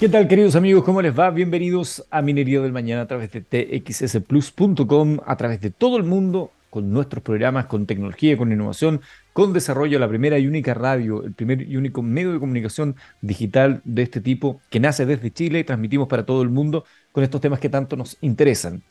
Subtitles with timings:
[0.00, 0.84] ¿Qué tal, queridos amigos?
[0.84, 1.28] ¿Cómo les va?
[1.30, 6.52] Bienvenidos a Minería del Mañana a través de txsplus.com, a través de todo el mundo,
[6.70, 9.00] con nuestros programas, con tecnología, con innovación,
[9.32, 13.80] con desarrollo, la primera y única radio, el primer y único medio de comunicación digital
[13.84, 17.40] de este tipo que nace desde Chile y transmitimos para todo el mundo con estos
[17.40, 18.84] temas que tanto nos interesan.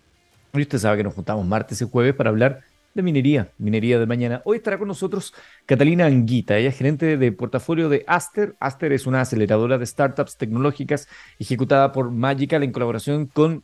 [0.51, 2.63] Hoy usted sabe que nos juntamos martes y jueves para hablar
[2.97, 4.41] de minería, minería de mañana.
[4.43, 5.33] Hoy estará con nosotros
[5.65, 8.55] Catalina Anguita, ella es gerente de portafolio de Aster.
[8.59, 11.07] Aster es una aceleradora de startups tecnológicas
[11.39, 13.63] ejecutada por Magical en colaboración con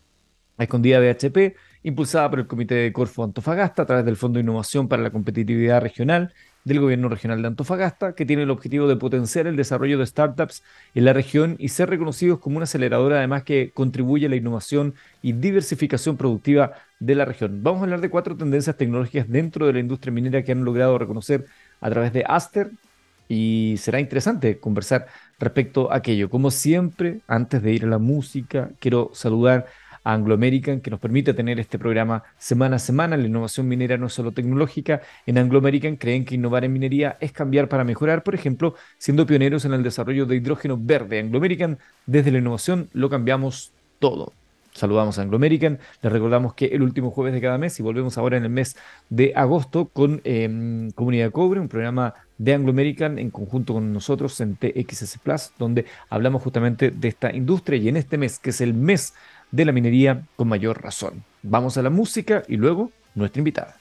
[0.59, 4.87] escondida BHP, impulsada por el Comité de Corfo Antofagasta a través del Fondo de Innovación
[4.87, 6.31] para la Competitividad Regional
[6.63, 10.63] del Gobierno Regional de Antofagasta, que tiene el objetivo de potenciar el desarrollo de startups
[10.93, 14.95] en la región y ser reconocidos como una aceleradora, además que contribuye a la innovación
[15.21, 17.63] y diversificación productiva de la región.
[17.63, 20.97] Vamos a hablar de cuatro tendencias tecnológicas dentro de la industria minera que han logrado
[20.97, 21.45] reconocer
[21.81, 22.71] a través de Aster
[23.27, 25.07] y será interesante conversar
[25.39, 26.29] respecto a aquello.
[26.29, 29.65] Como siempre, antes de ir a la música, quiero saludar
[30.03, 33.17] Anglo American, que nos permite tener este programa semana a semana.
[33.17, 35.01] La innovación minera no es solo tecnológica.
[35.25, 39.25] En Anglo American creen que innovar en minería es cambiar para mejorar, por ejemplo, siendo
[39.25, 41.19] pioneros en el desarrollo de hidrógeno verde.
[41.19, 44.33] Anglo American, desde la innovación, lo cambiamos todo.
[44.73, 48.17] Saludamos a Anglo American, les recordamos que el último jueves de cada mes y volvemos
[48.17, 48.75] ahora en el mes
[49.09, 54.41] de agosto con em, Comunidad Cobre, un programa de Anglo American en conjunto con nosotros
[54.41, 58.61] en TXS Plus, donde hablamos justamente de esta industria y en este mes, que es
[58.61, 59.13] el mes
[59.53, 61.23] de la minería con mayor razón.
[61.43, 63.77] Vamos a la música y luego nuestra invitada.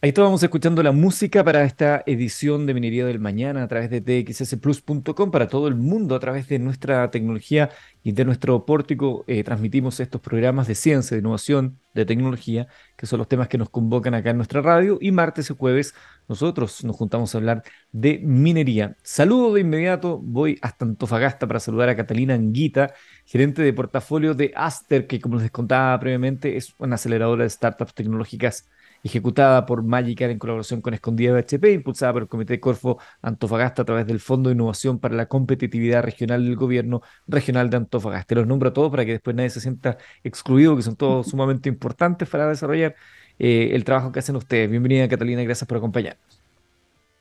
[0.00, 4.00] Ahí estábamos escuchando la música para esta edición de Minería del Mañana a través de
[4.00, 7.70] txsplus.com para todo el mundo a través de nuestra tecnología
[8.04, 9.24] y de nuestro pórtico.
[9.26, 13.58] Eh, transmitimos estos programas de ciencia, de innovación, de tecnología, que son los temas que
[13.58, 14.98] nos convocan acá en nuestra radio.
[15.00, 15.96] Y martes y jueves
[16.28, 18.96] nosotros nos juntamos a hablar de minería.
[19.02, 24.52] Saludo de inmediato, voy hasta Antofagasta para saludar a Catalina Anguita, gerente de portafolio de
[24.54, 28.68] Aster, que como les contaba previamente es una aceleradora de startups tecnológicas
[29.08, 33.84] ejecutada por Magical en colaboración con Escondida BHP, impulsada por el Comité Corfo Antofagasta a
[33.84, 38.34] través del Fondo de Innovación para la Competitividad Regional del Gobierno Regional de Antofagasta.
[38.36, 41.68] Los nombro a todos para que después nadie se sienta excluido, que son todos sumamente
[41.68, 42.94] importantes para desarrollar
[43.38, 44.70] eh, el trabajo que hacen ustedes.
[44.70, 46.42] Bienvenida Catalina, gracias por acompañarnos.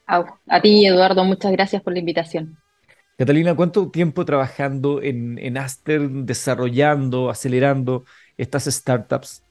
[0.05, 2.57] A, ti, Eduardo, muchas gracias por la invitación.
[3.17, 8.05] Catalina, ¿cuánto tiempo trabajando en, en Aster, desarrollando, acelerando
[8.37, 9.46] estas startups?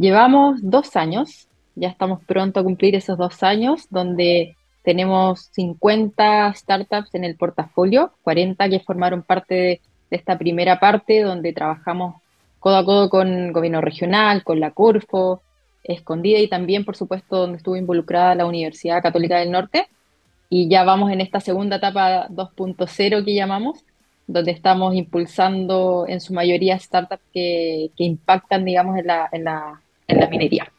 [0.00, 7.14] Llevamos dos años, ya estamos pronto a cumplir esos dos años, donde tenemos 50 startups
[7.14, 12.14] en el portafolio, 40 que formaron parte de, esta primera parte, donde trabajamos
[12.60, 15.42] codo a codo con gobierno regional, con la Corfo,
[15.84, 19.86] Escondida y también, por supuesto, donde estuvo involucrada la Universidad Católica del Norte.
[20.48, 23.84] Y ya vamos en esta segunda etapa 2.0 que llamamos,
[24.26, 29.82] donde estamos impulsando en su mayoría startups que, que impactan, digamos, en la, en la
[30.10, 30.70] en la minería.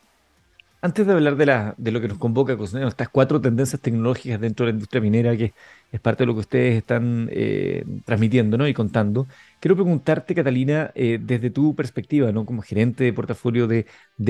[0.83, 4.65] Antes de hablar de, la, de lo que nos convoca, estas cuatro tendencias tecnológicas dentro
[4.65, 5.53] de la industria minera, que
[5.91, 8.67] es parte de lo que ustedes están eh, transmitiendo ¿no?
[8.67, 9.27] y contando,
[9.59, 12.47] quiero preguntarte, Catalina, eh, desde tu perspectiva, ¿no?
[12.47, 13.85] como gerente de portafolio de,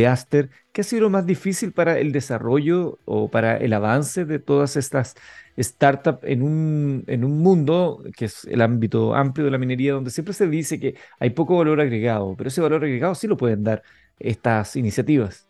[0.05, 4.39] Aster, ¿qué ha sido lo más difícil para el desarrollo o para el avance de
[4.39, 5.15] todas estas
[5.57, 10.49] startups en un mundo que es el ámbito amplio de la minería, donde siempre se
[10.49, 13.83] dice que hay poco valor agregado, pero ese valor agregado sí lo pueden dar
[14.23, 15.47] estas iniciativas?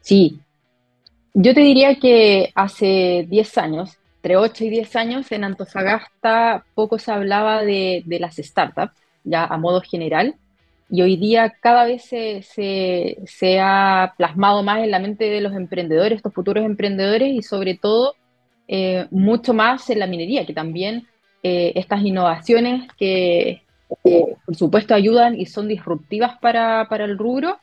[0.00, 0.40] Sí,
[1.34, 6.98] yo te diría que hace 10 años, entre 8 y 10 años, en Antofagasta poco
[6.98, 8.94] se hablaba de, las startups,
[9.24, 10.36] ya a modo general,
[10.88, 15.54] y hoy día cada vez se, se, ha plasmado más en la mente de los
[15.54, 18.14] emprendedores, estos futuros emprendedores, y sobre todo
[18.68, 21.08] eh, mucho más en la minería, que también
[21.42, 27.58] eh, estas innovaciones que, por supuesto ayudan y son disruptivas para, el rubro,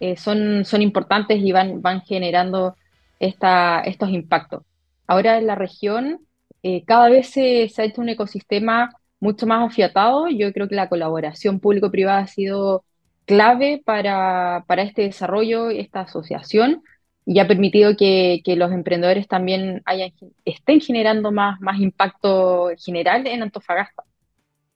[0.00, 2.76] eh, son, son importantes y van, van generando
[3.18, 4.62] esta, estos impactos.
[5.06, 6.20] Ahora en la región
[6.62, 8.90] eh, cada vez se, ha hecho un ecosistema
[9.20, 10.28] mucho más afiatado.
[10.28, 12.84] Yo creo que la colaboración público-privada ha sido
[13.26, 16.82] clave para, este desarrollo, esta asociación,
[17.24, 20.12] y ha permitido que, los emprendedores también hayan,
[20.44, 24.04] estén generando más, más impacto general en Antofagasta.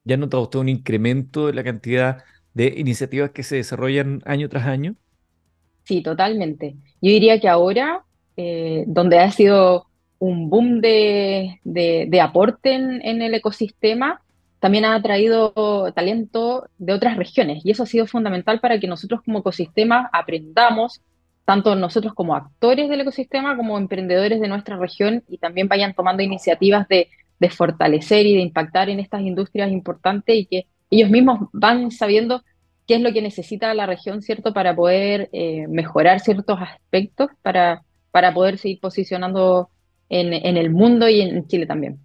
[0.07, 2.23] ¿Ya ha notado usted un incremento en la cantidad
[2.55, 4.95] de iniciativas que se desarrollan año tras año?
[5.83, 6.77] Sí, totalmente.
[7.03, 8.05] Yo diría que ahora,
[8.37, 9.87] eh, donde ha sido
[10.21, 11.59] un boom de,
[12.23, 14.23] aporte en, el ecosistema,
[14.61, 15.53] también ha traído
[15.93, 21.03] talento de otras regiones y eso ha sido fundamental para que nosotros como ecosistema aprendamos,
[21.45, 26.23] tanto nosotros como actores del ecosistema como emprendedores de nuestra región y también vayan tomando
[26.23, 31.49] iniciativas de de fortalecer y de impactar en estas industrias importantes y que ellos mismos
[31.53, 32.43] van sabiendo
[32.87, 37.83] qué es lo que necesita la región, ¿cierto?, para poder eh, mejorar ciertos aspectos, para,
[38.13, 39.71] para poder seguir posicionando
[40.09, 41.99] en, en el mundo y en Chile también.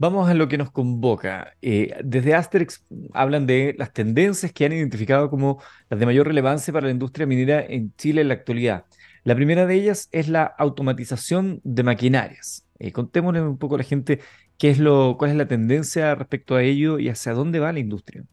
[0.00, 1.52] Vamos a lo que nos convoca.
[1.60, 2.82] Eh, desde Asterix
[3.12, 7.26] hablan de las tendencias que han identificado como las de mayor relevancia para la industria
[7.26, 8.86] minera en Chile en la actualidad.
[9.24, 12.66] La primera de ellas es la automatización de maquinarias.
[12.78, 14.20] Eh, contémosle un poco a la gente
[14.58, 17.80] qué es lo, cuál es la tendencia respecto a ello y hacia dónde va la
[17.80, 18.24] industria.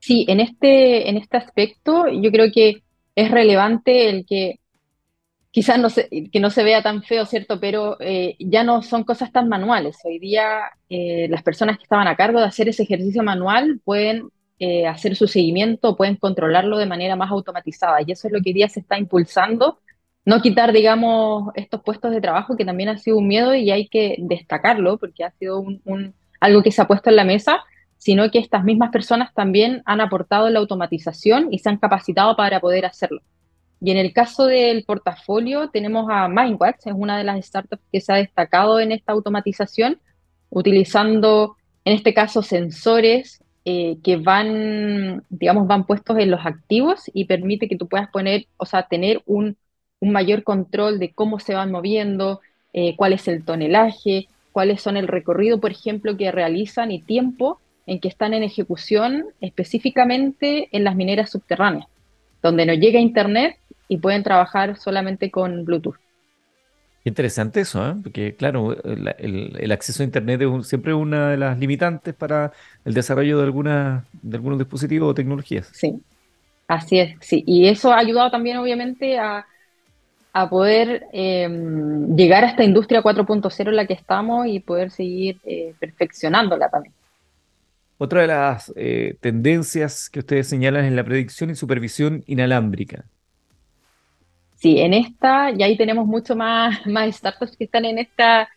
[0.00, 2.82] Sí, en este, en este aspecto yo creo que
[3.14, 4.60] es relevante el que
[5.50, 7.58] quizás no se, que no se vea tan feo, ¿cierto?
[7.58, 9.98] Pero eh, ya no son cosas tan manuales.
[10.04, 14.28] Hoy día eh, las personas que estaban a cargo de hacer ese ejercicio manual pueden
[14.60, 17.98] eh, hacer su seguimiento, pueden controlarlo de manera más automatizada.
[18.04, 19.78] Y eso es lo que hoy día se está impulsando.
[20.24, 23.88] No quitar, digamos, estos puestos de trabajo que también ha sido un miedo y hay
[23.88, 27.60] que destacarlo porque ha sido un, algo que se ha puesto en la mesa,
[27.98, 32.60] sino que estas mismas personas también han aportado la automatización y se han capacitado para
[32.60, 33.20] poder hacerlo.
[33.80, 38.00] Y en el caso del portafolio tenemos a Mindwatch, es una de las startups que
[38.00, 40.00] se ha destacado en esta automatización,
[40.50, 47.26] utilizando en este caso sensores eh, que van, digamos, van puestos en los activos y
[47.26, 49.58] permite que tú puedas poner, o sea, tener un,
[50.00, 52.40] mayor control de cómo se van moviendo,
[52.72, 57.60] eh, cuál es el tonelaje, cuáles son el recorrido, por ejemplo, que realizan y tiempo
[57.84, 61.88] en que están en ejecución específicamente en las mineras subterráneas,
[62.42, 65.98] donde no llega internet y pueden trabajar solamente con Bluetooth.
[67.08, 67.94] Interesante eso, ¿eh?
[68.02, 72.52] porque claro, el, acceso a Internet es siempre una de las limitantes para
[72.84, 75.70] el desarrollo de, alguna, de algunos dispositivos o tecnologías.
[75.72, 76.02] Sí,
[76.66, 77.42] así es, sí.
[77.46, 79.46] Y eso ha ayudado también obviamente a,
[80.50, 85.74] poder em, llegar a esta industria 4.0 en la que estamos y poder seguir eh,
[85.80, 86.94] perfeccionándola también.
[87.96, 93.04] Otra de las eh, tendencias que ustedes señalan es la predicción y supervisión inalámbrica.
[94.58, 98.48] Sí, en esta, y ahí tenemos mucho más, más startups que están en esta,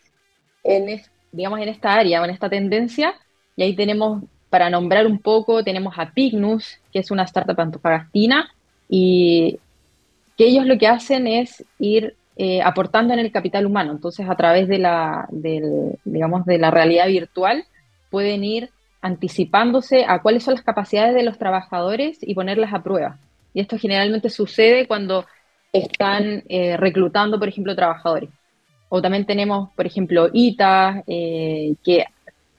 [0.63, 1.01] en,
[1.31, 3.13] digamos, en esta área o en esta tendencia,
[3.55, 8.49] y ahí tenemos, para nombrar un poco, tenemos a Pignus, que es una startup antofagastina,
[8.89, 9.59] y
[10.37, 13.91] que ellos lo que hacen es ir eh, aportando en el capital humano.
[13.91, 17.65] Entonces, a través de la, del, digamos, de la realidad virtual,
[18.09, 18.71] pueden ir
[19.01, 23.19] anticipándose a cuáles son las capacidades de los trabajadores y ponerlas a prueba.
[23.53, 25.25] Y esto generalmente sucede cuando
[25.73, 28.29] están eh, reclutando, por ejemplo, trabajadores.
[28.89, 32.05] O también tenemos, por ejemplo, ITA, eh, que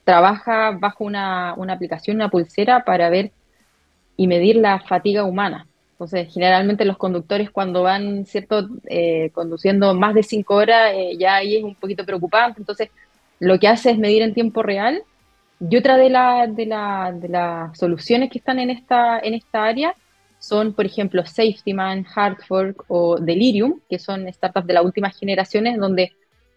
[0.03, 3.31] trabaja bajo una, aplicación, una pulsera para ver
[4.17, 5.67] y medir la fatiga humana.
[5.91, 11.57] Entonces, generalmente los conductores cuando van, ¿cierto?, eh, conduciendo más de cinco horas, ya ahí
[11.57, 12.59] es un poquito preocupante.
[12.59, 12.89] Entonces,
[13.39, 15.03] lo que hace es medir en tiempo real.
[15.59, 19.63] Y otra de, la, de, la, de las soluciones que están en esta, en esta
[19.63, 19.95] área
[20.43, 26.11] son, por ejemplo, SafetyMan, Hardfork o Delirium, que son startups de las últimas generaciones donde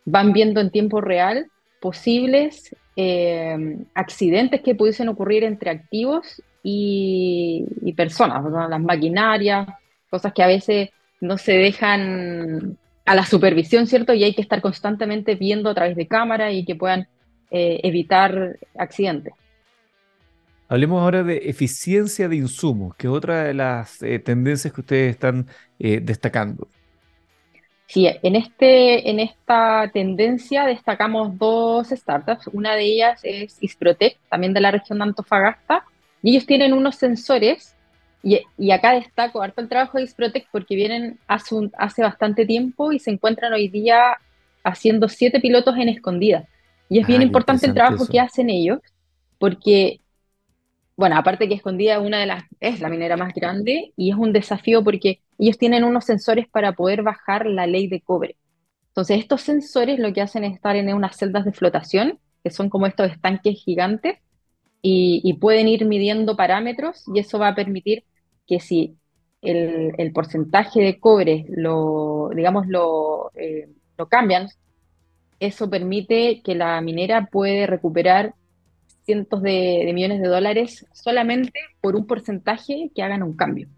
[0.04, 1.46] van viendo en tiempo real
[1.80, 7.64] posibles eh, accidentes que pudiesen ocurrir entre activos y,
[7.96, 9.68] personas, las maquinarias,
[10.10, 10.90] cosas que a veces
[11.20, 14.12] no se dejan a la supervisión, ¿cierto?
[14.14, 17.06] Y hay que estar constantemente viendo a través de cámara y que puedan
[17.52, 19.32] eh, evitar accidentes.
[20.68, 25.10] Hablemos ahora de eficiencia de insumos, que es otra de las eh, tendencias que ustedes
[25.12, 25.46] están
[25.78, 26.68] eh, destacando.
[27.86, 32.48] Sí, en, este, en esta tendencia destacamos dos startups.
[32.52, 35.84] Una de ellas es Isprotec, también de la región de Antofagasta,
[36.20, 37.76] y ellos tienen unos sensores,
[38.24, 42.98] y, acá destaco harto el trabajo de Isprotec porque vienen hace, hace bastante tiempo y
[42.98, 44.18] se encuentran hoy día
[44.64, 46.44] haciendo siete pilotos en escondida.
[46.88, 48.80] Y es bien ah, importante el trabajo que hacen ellos,
[49.38, 50.00] porque
[50.96, 54.32] bueno, aparte que Escondida una de las, es la minera más grande y es un
[54.32, 58.36] desafío porque ellos tienen unos sensores para poder bajar la ley de cobre.
[58.88, 62.70] Entonces, estos sensores lo que hacen es estar en unas celdas de flotación, que son
[62.70, 64.16] como estos estanques gigantes,
[64.88, 68.04] y, pueden ir midiendo parámetros y eso va a permitir
[68.46, 68.96] que si
[69.42, 74.48] el, porcentaje de cobre lo, digamos, lo, eh, lo cambian,
[75.40, 78.34] eso permite que la minera puede recuperar
[79.06, 83.68] cientos de, millones de dólares solamente por un porcentaje que hagan un cambio.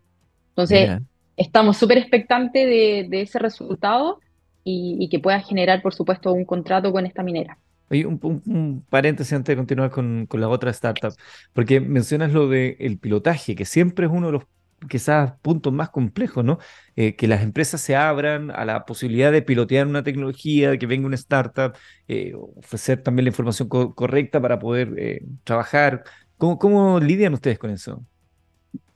[0.49, 0.91] Entonces,
[1.37, 4.19] estamos súper expectantes de, ese resultado
[4.65, 7.59] y, que pueda generar, por supuesto, un contrato con esta minera.
[7.91, 11.15] Oye, un, paréntesis antes de continuar con, con la otra startup,
[11.53, 14.45] porque mencionas lo del pilotaje, que siempre es uno de los
[14.89, 16.59] quizás puntos más complejos, ¿no?
[16.97, 21.07] Eh, que las empresas se abran a la posibilidad de pilotear una tecnología, que venga
[21.07, 21.75] una startup,
[22.07, 26.05] eh, ofrecer también la información correcta para poder eh, trabajar.
[26.37, 28.05] ¿Cómo, ¿Cómo lidian ustedes con eso?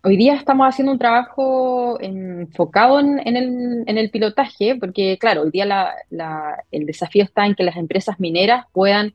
[0.05, 5.51] Hoy día estamos haciendo un trabajo enfocado en, el, en, el, pilotaje, porque claro, hoy
[5.51, 5.95] día
[6.73, 9.15] el desafío está en que las empresas mineras puedan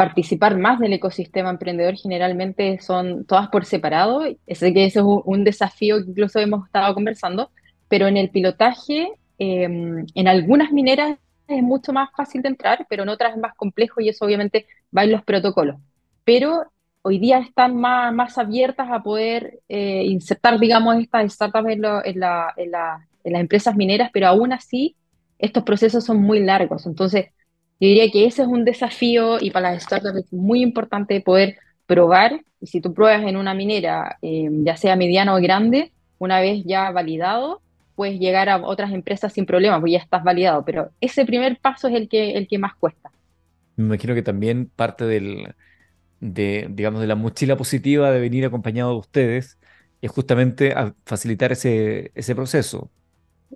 [0.00, 4.22] participar más del ecosistema emprendedor generalmente son todas por separado.
[4.48, 7.50] Sé que ese es un, desafío que incluso hemos estado conversando,
[7.86, 13.02] pero en el pilotaje, em, en algunas mineras es mucho más fácil de entrar, pero
[13.02, 14.64] en otras es más complejo y eso obviamente
[14.96, 15.76] va en los protocolos.
[16.24, 16.62] Pero
[17.02, 22.22] hoy día están más, más abiertas a poder eh, insertar, digamos, estas startups en, en,
[22.56, 24.96] en las empresas mineras, pero aún así
[25.38, 26.86] estos procesos son muy largos.
[26.86, 27.26] Entonces,
[27.80, 31.56] yo diría que ese es un desafío y para las startups es muy importante poder
[31.86, 32.42] probar.
[32.60, 36.62] Y si tú pruebas en una minera, eh, ya sea mediana o grande, una vez
[36.66, 37.62] ya validado,
[37.94, 40.62] puedes llegar a otras empresas sin problemas, porque ya estás validado.
[40.64, 43.10] Pero ese primer paso es el que, el que más cuesta.
[43.76, 45.54] Me imagino que también parte del,
[46.20, 49.58] de, digamos, de la mochila positiva de venir acompañado de ustedes
[50.02, 52.90] es justamente facilitar ese, ese proceso.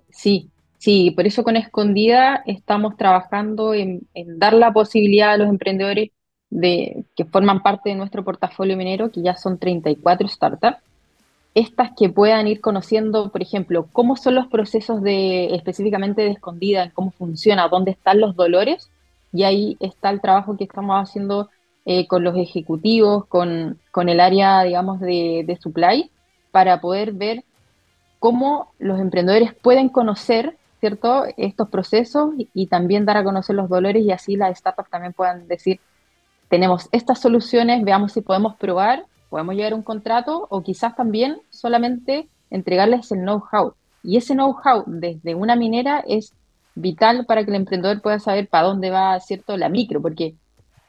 [0.09, 0.49] Sí,
[0.85, 6.11] Sí, por eso con Escondida estamos trabajando en, dar la posibilidad a los emprendedores
[6.51, 10.77] de, que forman parte de nuestro portafolio minero, que ya son 34 startups,
[11.55, 16.91] estas que puedan ir conociendo, por ejemplo, cómo son los procesos de específicamente de Escondida,
[16.93, 18.91] cómo funciona, dónde están los dolores,
[19.33, 21.49] y ahí está el trabajo que estamos haciendo
[21.85, 26.11] eh, con los ejecutivos, con, con, el área, digamos, de, de supply,
[26.51, 27.43] para poder ver
[28.19, 31.25] cómo los emprendedores pueden conocer ¿cierto?
[31.37, 35.47] Estos procesos y, también dar a conocer los dolores y así las startups también puedan
[35.47, 35.79] decir,
[36.49, 41.41] tenemos estas soluciones, veamos si podemos probar, podemos llegar a un contrato o quizás también
[41.49, 43.73] solamente entregarles el know-how.
[44.03, 46.33] Y ese know-how desde una minera es
[46.75, 49.57] vital para que el emprendedor pueda saber para dónde va, ¿cierto?
[49.57, 50.35] La micro, porque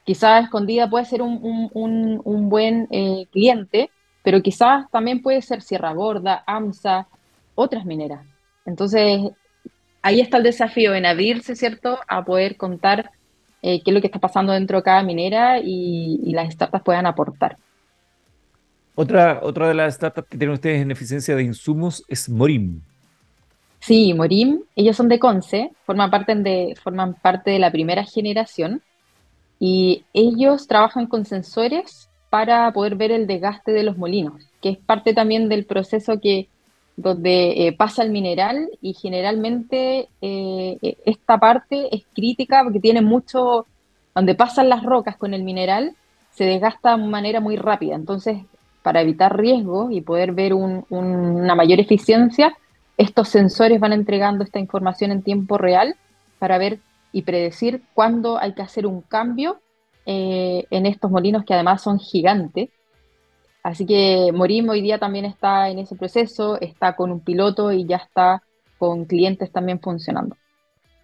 [0.04, 3.90] quizás escondida puede ser un, un, buen eh, cliente,
[4.22, 7.08] pero quizás también puede ser Sierra Gorda, AMSA,
[7.54, 8.26] otras mineras.
[8.64, 9.30] Entonces,
[10.06, 13.10] ahí está el desafío en abrirse, ¿cierto?, a poder contar
[13.60, 17.06] eh, qué es lo que está pasando dentro de cada minera y, las startups puedan
[17.06, 17.56] aportar.
[18.94, 22.80] Otra, otra de las startups que tienen ustedes en eficiencia de insumos es Morim.
[23.80, 28.82] Sí, Morim, ellos son de Conce, forman parte de, forman parte de la primera generación
[29.58, 34.78] y ellos trabajan con sensores para poder ver el desgaste de los molinos, que es
[34.78, 36.48] parte también del proceso que
[36.96, 43.02] donde eh, pasa el mineral y generalmente eh, e, esta parte es crítica porque tiene
[43.02, 43.66] mucho,
[44.14, 45.94] donde pasan las rocas con el mineral,
[46.30, 47.94] se desgasta de manera muy rápida.
[47.94, 48.38] Entonces,
[48.82, 52.56] para evitar riesgos y poder ver una mayor eficiencia,
[52.96, 55.96] estos sensores van entregando esta información en tiempo real
[56.38, 56.78] para ver
[57.12, 59.60] y predecir cuándo hay que hacer un cambio
[60.06, 62.70] eh, en estos molinos que además son gigantes
[63.66, 67.84] Así que Morim hoy día también está en ese proceso, está con un piloto y
[67.84, 68.40] ya está
[68.78, 70.36] con clientes también funcionando.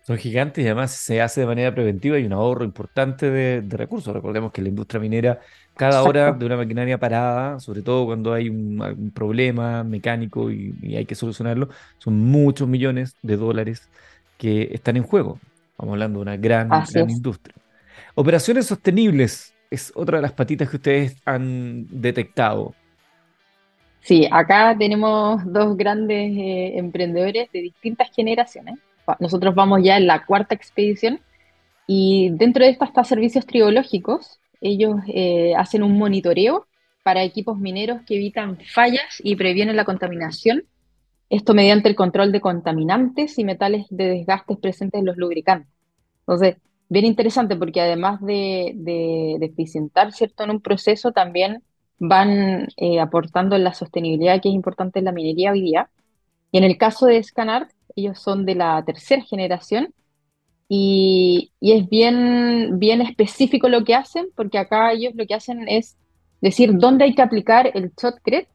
[0.06, 4.14] Son gigantes y además se hace de manera preventiva y un ahorro importante de, recursos.
[4.14, 5.40] Recordemos que la industria minera,
[5.74, 11.04] cada hora de una maquinaria parada, sobre todo cuando hay un, problema mecánico y, hay
[11.04, 13.88] que solucionarlo, son muchos millones de dólares
[14.38, 15.40] que están en juego.
[15.72, 17.56] Estamos hablando de una gran, gran industria.
[18.14, 22.74] Operaciones sostenibles es otra de las patitas que ustedes han detectado.
[24.00, 28.78] Sí, acá tenemos dos grandes eh, emprendedores de distintas generaciones.
[29.20, 31.20] Nosotros vamos ya en la cuarta expedición
[31.86, 34.40] y dentro de esto está servicios triológicos.
[34.60, 36.66] Ellos eh, hacen un monitoreo
[37.02, 40.64] para equipos mineros que evitan fallas y previenen la contaminación.
[41.30, 45.72] Esto mediante el control de contaminantes y metales de desgastes presentes en los lubricantes.
[46.20, 46.56] Entonces,
[46.92, 51.62] bien interesante porque además de, de, eficientar, ¿cierto?, en un proceso, también
[51.98, 55.88] van eh, aportando en la sostenibilidad que es importante en la minería hoy día.
[56.50, 59.94] Y en el caso de Scanart, ellos son de la tercera generación
[60.68, 65.66] y, y, es bien, bien específico lo que hacen, porque acá ellos lo que hacen
[65.68, 65.96] es
[66.42, 68.48] decir dónde hay que aplicar el shotcrete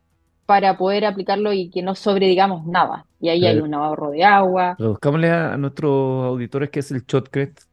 [0.45, 3.05] para poder aplicarlo y que no sobre, digamos, nada.
[3.19, 4.75] Y ahí hay un ahorro de agua.
[4.77, 7.66] Buscámosle a, nuestros auditores qué es el shotcrete.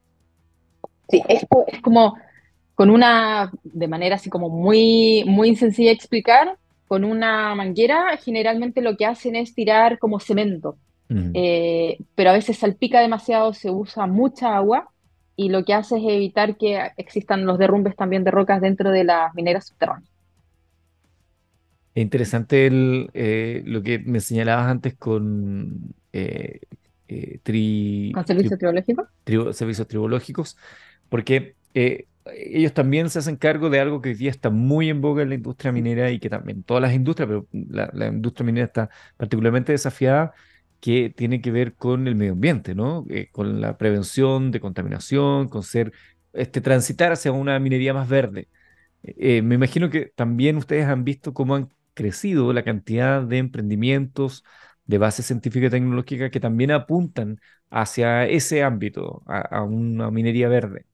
[1.08, 2.16] Sí, esto es como
[2.74, 8.82] con una, de manera así como muy, muy sencilla de explicar, con una manguera generalmente
[8.82, 10.78] lo que hacen es tirar como cemento,
[11.34, 14.90] eh, pero a veces salpica demasiado, se usa mucha agua
[15.36, 19.04] y lo que hace es evitar que existan los derrumbes también de rocas dentro de
[19.04, 20.10] las mineras subterráneas.
[21.94, 26.60] Es interesante el, eh, lo que me señalabas antes con eh,
[27.44, 29.08] tri- ¿Con tri- servicio teológico?
[29.24, 30.56] tribu- servicios tribológicos,
[31.08, 35.00] porque eh, ellos también se hacen cargo de algo que hoy día está muy en
[35.00, 38.66] boga en la industria minera y que también todas las industrias, pero la, industria minera
[38.66, 40.32] está particularmente desafiada,
[40.80, 43.06] que tiene que ver con el medio ambiente, ¿no?
[43.08, 45.92] Eh, con la prevención de contaminación, con ser,
[46.32, 48.48] este, transitar hacia una minería más verde.
[49.02, 54.44] Eh, me imagino que también ustedes han visto cómo han crecido la cantidad de emprendimientos
[54.86, 60.86] de base científica y tecnológica que también apuntan hacia ese ámbito, a una minería verde.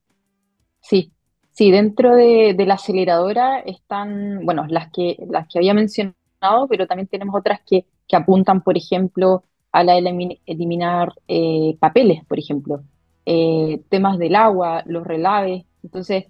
[0.90, 1.12] Sí,
[1.52, 7.06] sí, dentro de, la aceleradora están, bueno, las que, las que había mencionado, pero también
[7.06, 12.82] tenemos otras que, apuntan, por ejemplo, a la elimin- eliminar eh, papeles, por ejemplo,
[13.25, 15.64] eh, temas del agua, los relaves.
[15.85, 16.25] Entonces,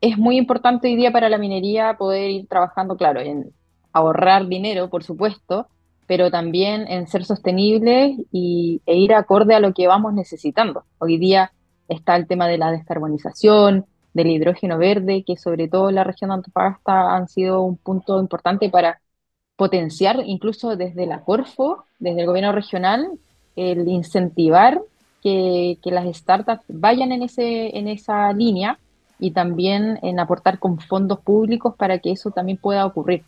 [0.00, 3.52] es muy importante hoy día para la minería poder ir trabajando, claro, en
[3.92, 5.68] ahorrar dinero, por supuesto,
[6.06, 10.84] pero también en ser sostenibles y, e ir acorde a lo que vamos necesitando.
[10.98, 11.52] Hoy día
[11.88, 13.84] está el tema de la descarbonización
[14.16, 18.18] del hidrógeno verde, que sobre todo en la región de Antofagasta han sido un punto
[18.18, 18.98] importante para
[19.56, 23.10] potenciar, incluso desde la Corfo, desde el gobierno regional,
[23.56, 24.80] el incentivar
[25.22, 28.78] que, que las startups vayan en ese, en esa línea
[29.18, 33.22] y también en aportar con fondos públicos para que eso también pueda ocurrir.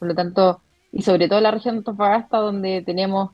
[0.00, 0.60] Por lo tanto,
[0.90, 3.30] y sobre todo en la región de Antofagasta, donde tenemos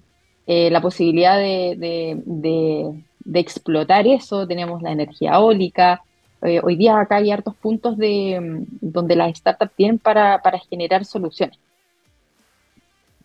[0.46, 6.02] eh, la posibilidad de, de, de, de explotar eso, tenemos la energía eólica,
[6.42, 11.04] eh, hoy día acá hay hartos puntos de, mm, donde las startups tienen para, generar
[11.04, 11.58] soluciones.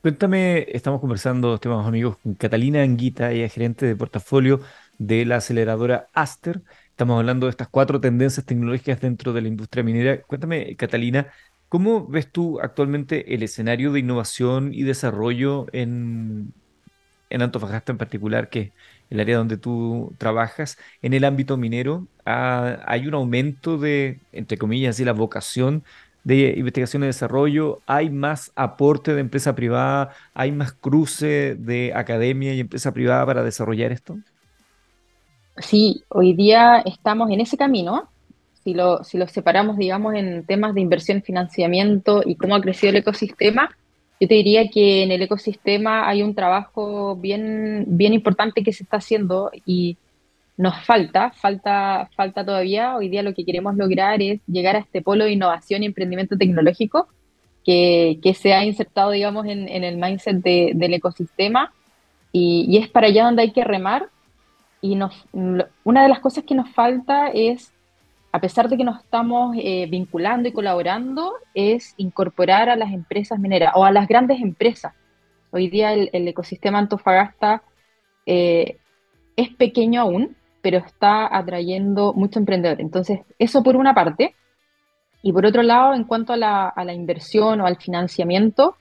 [0.01, 4.59] Cuéntame, estamos conversando, estimados amigos, con Catalina Anguita, ella es gerente de portafolio
[4.99, 6.61] de la aceleradora Aster.
[6.89, 10.21] Estamos hablando de estas cuatro tendencias tecnológicas dentro de la industria minera.
[10.21, 11.27] Cuéntame, Catalina,
[11.69, 16.53] ¿cómo ves tú actualmente el escenario de innovación y desarrollo en,
[17.29, 18.73] en Antofagasta en particular, que
[19.09, 24.57] el área donde tú trabajas, en el ámbito minero, ah, hay un aumento de, entre
[24.57, 25.83] comillas, así, la vocación
[26.25, 32.53] de investigación y desarrollo, hay más aporte de empresa privada, hay más cruce de academia
[32.53, 34.17] y empresa privada para desarrollar esto.
[35.57, 38.09] Sí, hoy día estamos en ese camino.
[38.63, 42.89] Si lo, si lo separamos, digamos, en temas de inversión, financiamiento y cómo ha crecido
[42.89, 43.69] el ecosistema,
[44.19, 48.83] yo te diría que en el ecosistema hay un trabajo bien, bien importante que se
[48.83, 49.97] está haciendo y
[50.57, 52.95] nos falta, falta, falta todavía.
[52.95, 56.37] Hoy día lo que queremos lograr es llegar a este polo de innovación y emprendimiento
[56.37, 57.09] tecnológico
[57.65, 61.73] que, que se ha insertado, digamos, en, en el mindset de- del ecosistema
[62.31, 64.09] y, y es para allá donde hay que remar
[64.81, 67.73] y nos, una de las cosas que nos falta es,
[68.35, 73.39] a pesar de que nos estamos eh, vinculando y colaborando, es incorporar a las empresas
[73.39, 74.93] mineras o a las grandes empresas.
[75.51, 77.63] Hoy día el, ecosistema Antofagasta
[78.25, 78.77] eh,
[79.37, 82.81] es pequeño aún, pero está atrayendo mucho emprendedor.
[82.81, 84.35] Entonces, eso por una parte.
[85.21, 88.75] Y por otro lado, en cuanto a la inversión o al financiamiento,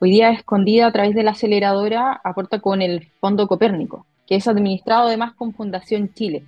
[0.00, 4.46] hoy día Escondida a través de la aceleradora aporta con el Fondo Copérnico, que es
[4.46, 6.44] administrado además con Fundación Chile.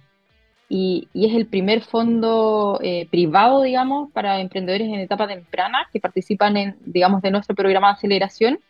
[0.73, 5.99] Y, y es el primer fondo eh, privado, digamos, para emprendedores en etapa temprana que
[5.99, 8.61] participan en, digamos, de nuestro programa de aceleración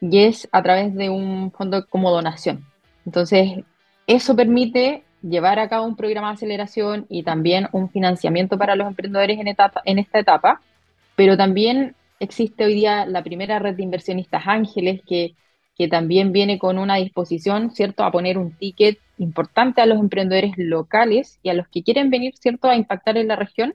[0.00, 2.64] y es a través de un fondo como donación.
[3.04, 3.60] Entonces,
[4.06, 8.88] eso permite llevar a cabo un programa de aceleración y también un financiamiento para los
[8.88, 10.60] emprendedores en, etapa, en esta etapa,
[11.14, 15.34] pero también existe hoy día la primera red de inversionistas ángeles que,
[15.76, 20.52] que también viene con una disposición, ¿cierto?, a poner un ticket importante a los emprendedores
[20.56, 23.74] locales y a los que quieren venir, ¿cierto?, a impactar en la región.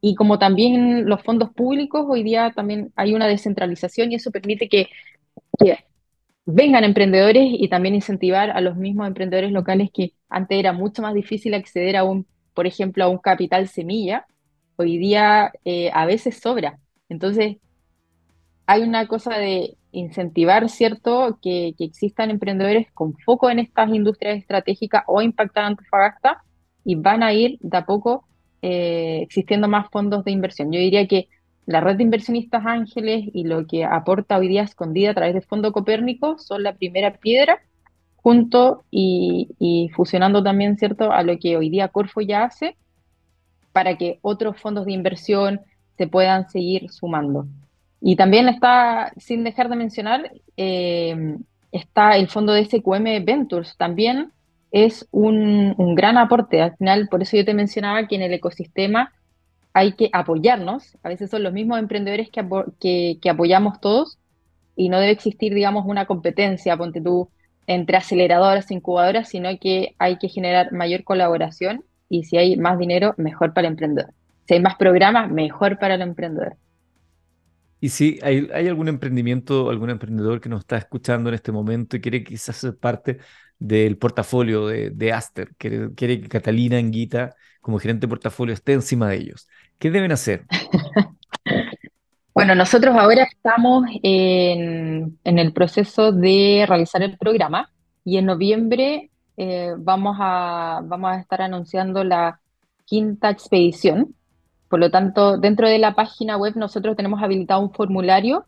[0.00, 4.68] Y como también los fondos públicos, hoy día también hay una descentralización y eso permite
[4.68, 4.88] que,
[5.58, 5.78] que
[6.46, 11.14] vengan emprendedores y también incentivar a los mismos emprendedores locales que antes era mucho más
[11.14, 14.26] difícil acceder a un, por ejemplo, a un capital semilla,
[14.76, 16.78] hoy día eh, a veces sobra.
[17.08, 17.56] Entonces,
[18.66, 25.04] hay una cosa de incentivar, ¿cierto?, que, existan emprendedores con foco en estas industrias estratégicas
[25.06, 26.42] o impactar Antofagasta
[26.84, 28.24] y van a ir de a poco
[28.62, 30.70] eh, existiendo más fondos de inversión.
[30.70, 31.28] Yo diría que
[31.64, 35.42] la red de inversionistas ángeles y lo que aporta hoy día escondida a través del
[35.42, 37.60] Fondo Copérnico son la primera piedra,
[38.16, 42.76] junto y, y fusionando también, ¿cierto?, a lo que hoy día Corfo ya hace
[43.72, 45.60] para que otros fondos de inversión
[45.96, 47.46] se puedan seguir sumando.
[48.08, 51.38] Y también está, sin dejar de mencionar, eh,
[51.72, 54.30] está el fondo de SQM Ventures, también
[54.70, 56.62] es un, gran aporte.
[56.62, 59.12] Al final, por eso yo te mencionaba que en el ecosistema
[59.72, 60.96] hay que apoyarnos.
[61.02, 64.20] A veces son los mismos emprendedores que, que, apoyamos todos
[64.76, 67.28] y no debe existir, digamos, una competencia, ponte tú,
[67.66, 72.78] entre aceleradoras e incubadoras, sino que hay que generar mayor colaboración y si hay más
[72.78, 74.12] dinero, mejor para el emprendedor.
[74.46, 76.56] Si hay más programas, mejor para el emprendedor.
[77.80, 82.00] Y si hay, algún emprendimiento, algún emprendedor que nos está escuchando en este momento y
[82.00, 83.18] quiere quizás ser parte
[83.58, 89.08] del portafolio de, Aster, quiere, quiere, que Catalina Anguita, como gerente de portafolio, esté encima
[89.08, 90.44] de ellos, ¿qué deben hacer?
[92.36, 97.72] Bueno, nosotros ahora estamos en, el proceso de realizar el programa
[98.04, 102.38] y en noviembre eh, vamos, a, vamos a estar anunciando la
[102.84, 104.14] quinta expedición.
[104.68, 108.44] Por lo tanto, dentro de la página web nosotros tenemos habilitado un formulario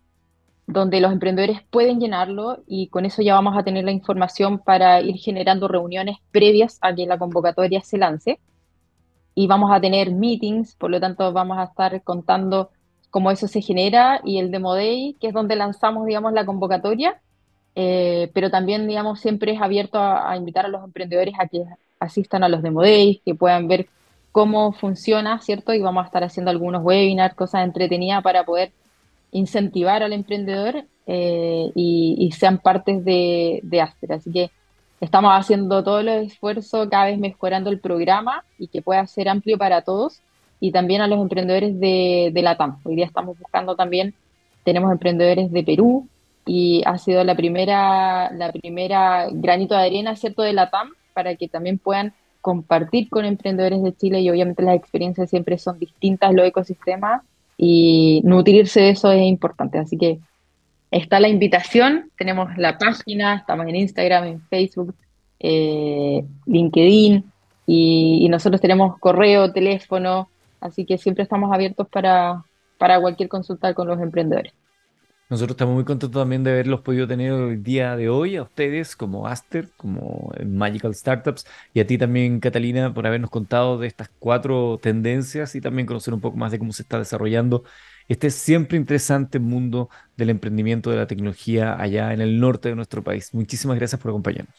[0.66, 5.00] donde los emprendedores pueden llenarlo y con eso ya vamos a tener la información para
[5.00, 8.38] ir generando reuniones previas a que la convocatoria se lance.
[9.34, 12.70] Y vamos a tener meetings, por lo tanto vamos a estar contando
[13.10, 17.20] cómo eso se genera y el Demo Day, que es donde lanzamos, digamos, la convocatoria,
[17.74, 21.64] eh, pero también, digamos, siempre es abierto a, invitar a los emprendedores a que
[22.00, 23.88] asistan a los Demo Days, que puedan ver
[24.38, 25.74] cómo funciona, ¿cierto?
[25.74, 28.70] Y vamos a estar haciendo algunos webinars, cosas entretenidas para poder
[29.32, 34.12] incentivar al emprendedor eh, y, sean partes de, de Aster.
[34.12, 34.52] Así que
[35.00, 39.58] estamos haciendo todos los esfuerzos, cada vez mejorando el programa y que pueda ser amplio
[39.58, 40.20] para todos
[40.60, 42.78] y también a los emprendedores de, de la TAM.
[42.84, 44.14] Hoy día estamos buscando también,
[44.62, 46.06] tenemos emprendedores de Perú
[46.46, 51.34] y ha sido la primera, la primera granito de arena, ¿cierto?, de la TAM para
[51.34, 52.14] que también puedan
[52.48, 57.22] compartir con emprendedores de Chile y obviamente las experiencias siempre son distintas, los ecosistemas
[57.58, 59.78] y nutrirse de eso es importante.
[59.78, 60.18] Así que
[60.90, 64.94] está la invitación, tenemos la página, estamos en Instagram, en Facebook,
[65.40, 67.24] eh, LinkedIn
[67.66, 70.28] y, y, nosotros tenemos correo, teléfono,
[70.60, 72.42] Así que siempre estamos abiertos para,
[72.78, 74.52] para cualquier consulta con los emprendedores.
[75.30, 78.96] Nosotros estamos muy contentos también de haberlos podido tener el día de hoy a ustedes
[78.96, 84.08] como Aster, como Magical Startups y a ti también Catalina por habernos contado de estas
[84.18, 87.64] cuatro tendencias y también conocer un poco más de cómo se está desarrollando
[88.08, 93.04] este siempre interesante mundo del emprendimiento de la tecnología allá en el norte de nuestro
[93.04, 93.34] país.
[93.34, 94.56] Muchísimas gracias por acompañarnos.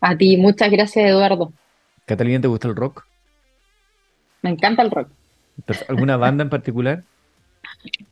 [0.00, 1.52] A ti, muchas gracias Eduardo.
[2.06, 3.04] Catalina, ¿te gusta el rock?
[4.42, 5.08] Me encanta el rock.
[5.88, 7.02] ¿Alguna banda en particular?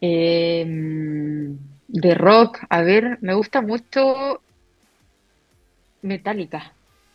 [0.00, 1.58] Em,
[1.88, 4.40] de rock, a ver, me gusta mucho
[6.02, 6.72] Metallica.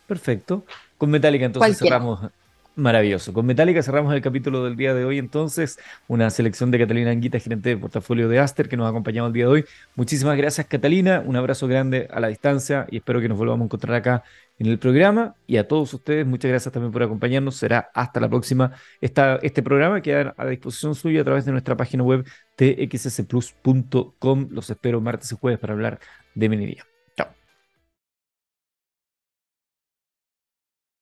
[0.08, 0.66] Perfecto.
[0.98, 2.30] Con Metallica entonces cerramos
[2.78, 3.32] Maravilloso.
[3.32, 5.18] Con Metallica cerramos el capítulo del día de hoy.
[5.18, 9.28] Entonces, una selección de Catalina Anguita, gerente de portafolio de Aster, que nos ha acompañado
[9.28, 9.66] el día de hoy.
[9.96, 11.24] Muchísimas gracias, Catalina.
[11.26, 14.24] Un abrazo grande a la distancia y espero que nos volvamos a encontrar acá
[14.60, 15.36] en el programa.
[15.48, 17.56] Y a todos ustedes, muchas gracias también por acompañarnos.
[17.56, 18.74] Será hasta la próxima.
[19.00, 22.26] Esta, este programa queda a disposición suya a través de nuestra página web
[22.58, 24.48] txsplus.com.
[24.52, 26.00] Los espero martes y jueves para hablar
[26.34, 26.95] de minería.